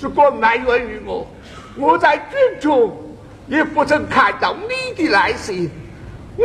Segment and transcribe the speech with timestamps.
[0.00, 1.26] 如果埋怨于我，
[1.76, 2.96] 我在军中
[3.48, 5.68] 也不曾看到你的来信，
[6.36, 6.44] 我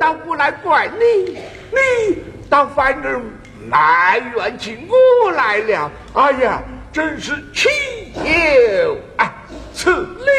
[0.00, 1.36] 倒不来怪你，
[1.70, 3.20] 你倒反而
[3.68, 5.90] 埋怨起我来了。
[6.14, 6.62] 哎呀，
[6.92, 7.68] 真是岂
[8.14, 9.34] 有啊
[9.74, 10.30] 此理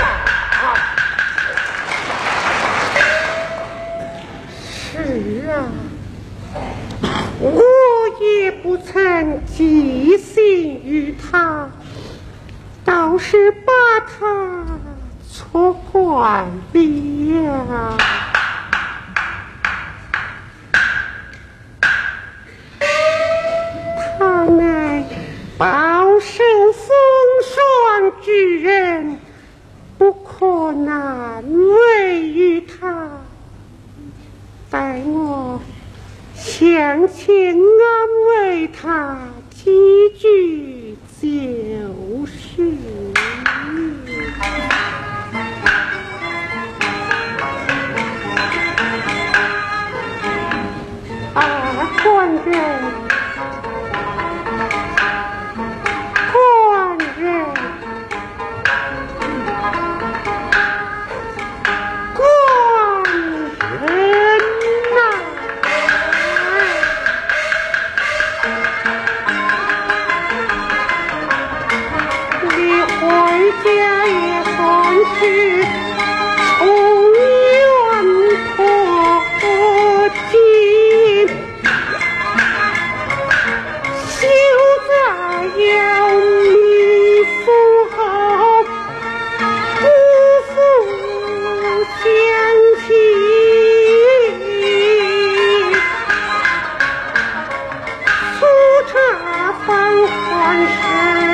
[0.00, 0.02] 啊！
[4.92, 5.68] 是啊，
[7.38, 7.60] 我
[8.20, 10.18] 也不曾记。
[13.18, 14.64] 是把他
[15.28, 17.96] 错怪了。
[24.18, 25.04] 他乃
[25.58, 25.66] 饱
[26.20, 26.88] 受风
[27.42, 29.18] 霜之人，
[29.98, 33.08] 不可难为于他。
[34.70, 35.60] 待我
[36.34, 37.58] 向前安
[38.28, 39.18] 慰他
[39.50, 41.26] 几句就
[52.18, 53.15] 啊，
[100.46, 101.25] 但是。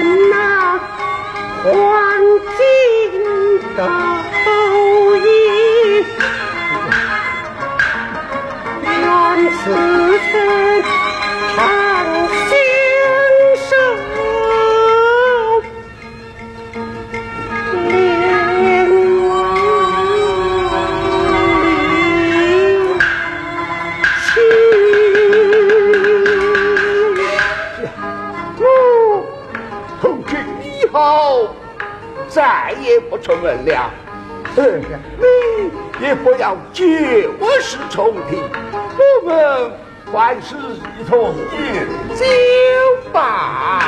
[33.22, 33.90] 出门了，
[34.56, 38.42] 你也不要急我是重听，
[38.98, 39.70] 我们
[40.12, 40.56] 还是
[40.98, 42.24] 一同饮酒
[43.12, 43.80] 吧。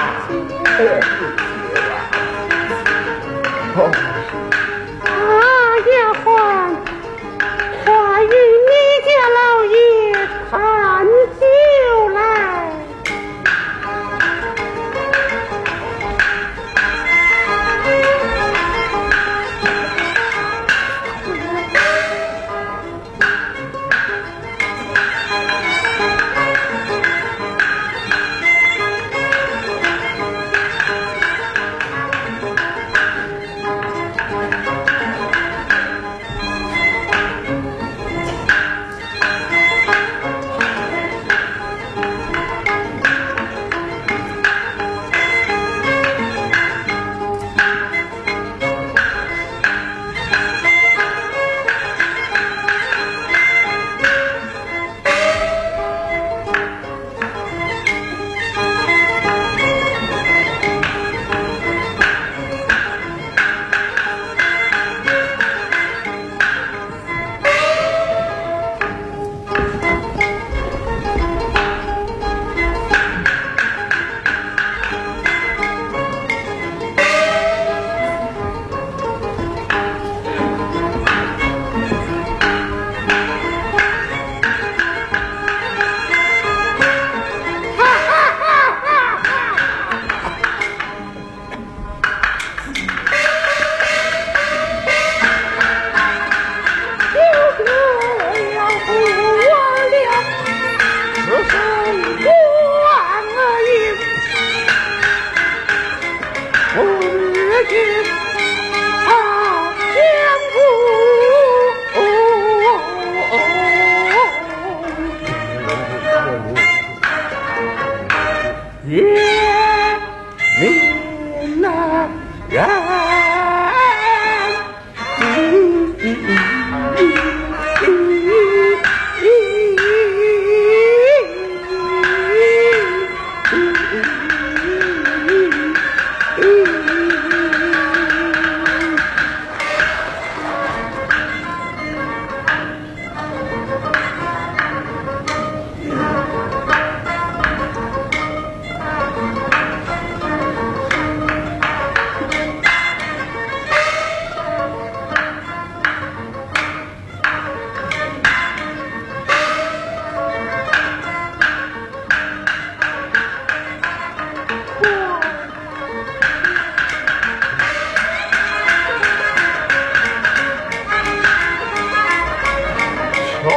[173.44, 173.52] 从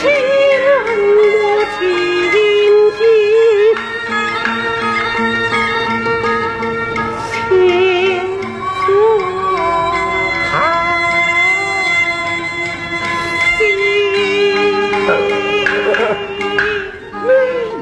[0.00, 0.02] 前
[1.18, 1.20] 我
[1.76, 1.78] 亲
[2.32, 2.34] 尽
[2.96, 2.98] 亲
[8.86, 8.88] 古
[10.48, 10.52] 叹
[13.58, 13.60] 息
[17.26, 17.28] 你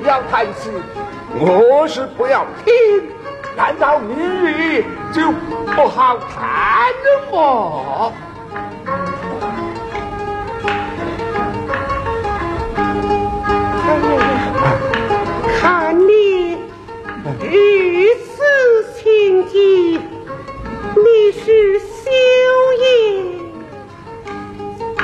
[0.09, 0.61] 要叹息
[1.39, 1.41] 我
[1.87, 2.75] 是不要听
[3.57, 4.83] 难道你
[5.13, 5.31] 就
[5.77, 7.07] 不好谈了
[8.11, 8.13] 吗？
[15.63, 16.57] 看你
[17.25, 17.39] 如
[18.19, 18.43] 此
[18.99, 22.11] 心急你是羞
[22.81, 22.85] 也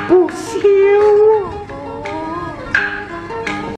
[0.09, 1.08] 不羞